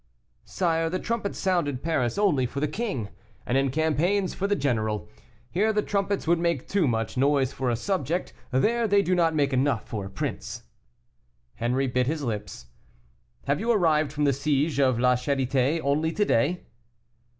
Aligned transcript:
"Sire, 0.45 0.89
the 0.89 0.97
trumpets 0.97 1.37
sound 1.37 1.67
in 1.67 1.77
Paris 1.77 2.17
only 2.17 2.47
for 2.47 2.59
the 2.59 2.67
king, 2.67 3.09
and 3.45 3.55
in 3.55 3.69
campaigns 3.69 4.33
for 4.33 4.47
the 4.47 4.55
general. 4.55 5.07
Here 5.51 5.71
the 5.71 5.83
trumpets 5.83 6.25
would 6.25 6.39
make 6.39 6.67
too 6.67 6.87
much 6.87 7.17
noise 7.17 7.53
for 7.53 7.69
a 7.69 7.75
subject; 7.75 8.33
there 8.49 8.87
they 8.87 9.03
do 9.03 9.13
not 9.13 9.35
make 9.35 9.53
enough 9.53 9.87
for 9.87 10.03
a 10.03 10.09
prince." 10.09 10.63
Henri 11.59 11.85
bit 11.85 12.07
his 12.07 12.23
lips. 12.23 12.65
"Have 13.45 13.59
you 13.59 13.71
arrived 13.71 14.11
from 14.11 14.23
the 14.23 14.33
siege 14.33 14.79
of 14.79 14.97
La 14.97 15.13
Charité 15.13 15.79
only 15.83 16.11
to 16.11 16.25
day?" 16.25 16.63